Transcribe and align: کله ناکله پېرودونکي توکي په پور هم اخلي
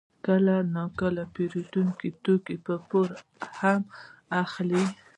کله 0.25 0.55
ناکله 0.75 1.23
پېرودونکي 1.33 2.09
توکي 2.23 2.55
په 2.65 2.73
پور 2.89 3.09
هم 3.61 3.81
اخلي 4.43 4.83